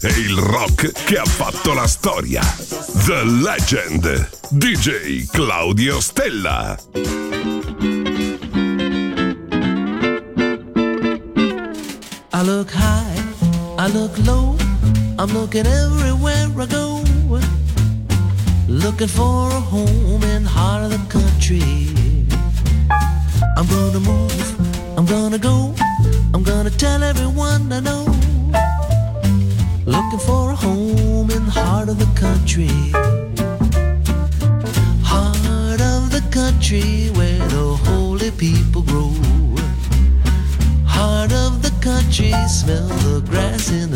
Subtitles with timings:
[0.00, 2.42] E il rock che ha fatto la storia.
[3.04, 4.28] The Legend.
[4.50, 6.78] DJ Claudio Stella.
[12.32, 13.22] I look high,
[13.78, 14.56] I look low,
[15.18, 17.02] I'm looking everywhere I go.
[18.68, 21.62] Looking for a home in the heart of the country.
[23.56, 25.74] I'm gonna move, I'm gonna go,
[26.32, 28.21] I'm gonna tell everyone I know.
[30.12, 32.68] Looking for a home in the heart of the country.
[35.02, 39.08] Heart of the country where the holy people grow.
[40.84, 43.91] Heart of the country, smell the grass in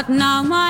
[0.00, 0.69] What now, my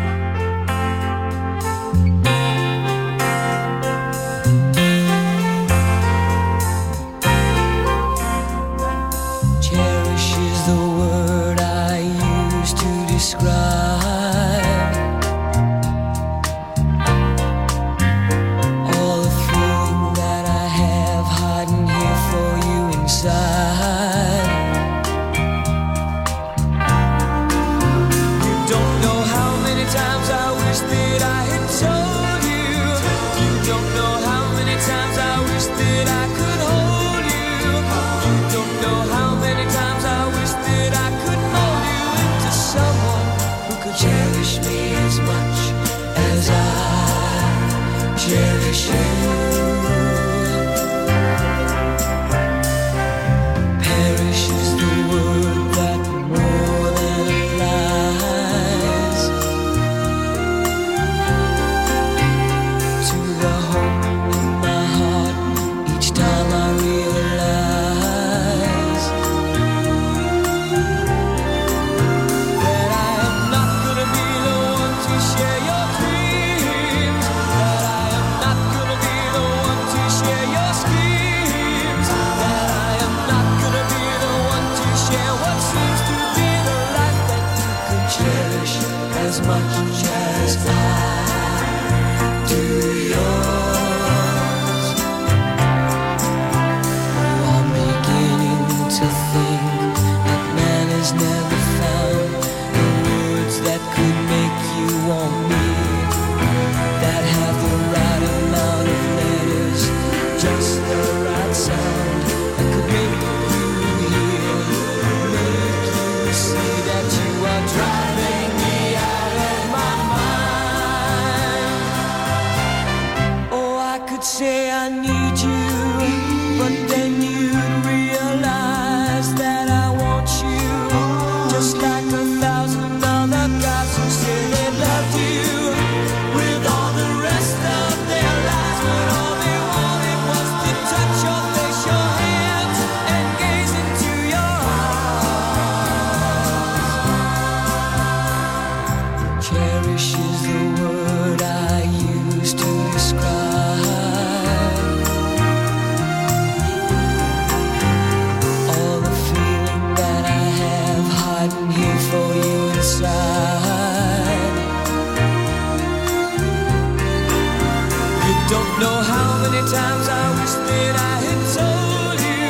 [168.79, 172.47] know how many times I wish that I had told you.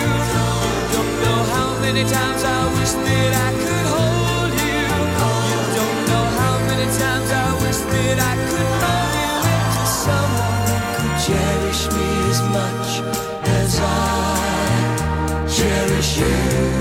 [0.93, 4.83] Don't know how many times I wish that I could hold you.
[5.51, 10.61] You don't know how many times I wish that I could love you into someone
[10.69, 12.89] that could cherish me as much
[13.59, 16.80] as I cherish you.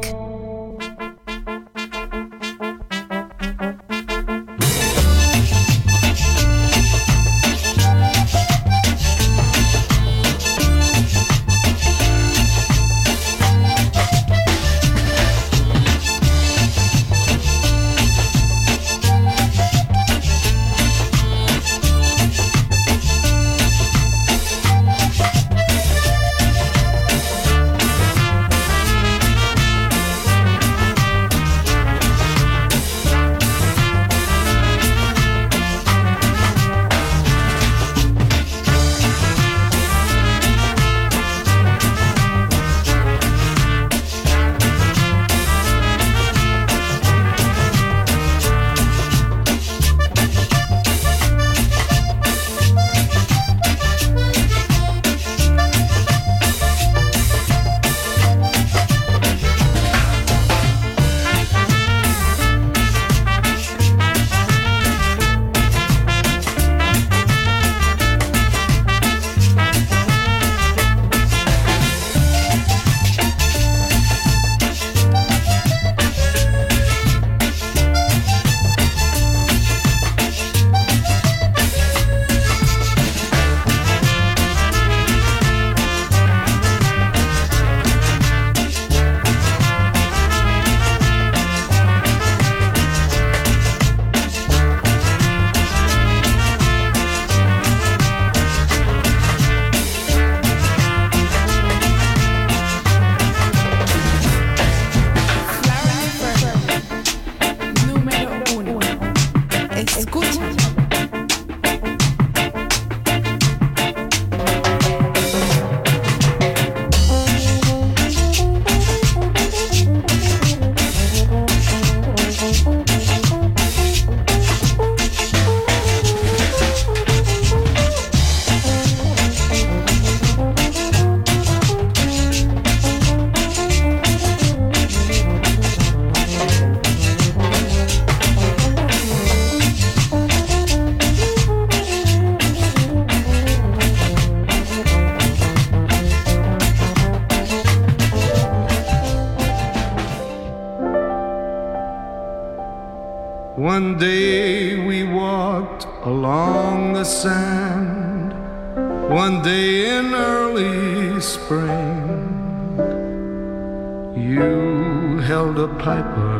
[165.81, 166.33] piper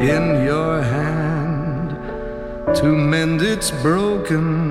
[0.00, 1.90] in your hand
[2.74, 4.63] to mend its broken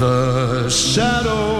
[0.00, 1.59] the shadow.